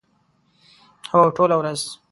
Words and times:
هو، 1.11 1.21
ټوله 1.35 1.55
ورځ 1.59 1.81